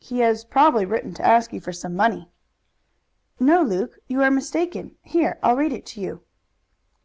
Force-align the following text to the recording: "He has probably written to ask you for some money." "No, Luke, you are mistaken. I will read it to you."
"He 0.00 0.18
has 0.18 0.44
probably 0.44 0.84
written 0.84 1.14
to 1.14 1.24
ask 1.24 1.52
you 1.52 1.60
for 1.60 1.72
some 1.72 1.94
money." 1.94 2.28
"No, 3.38 3.62
Luke, 3.62 3.98
you 4.08 4.20
are 4.20 4.28
mistaken. 4.28 4.96
I 5.14 5.36
will 5.44 5.54
read 5.54 5.72
it 5.72 5.86
to 5.94 6.00
you." 6.00 6.22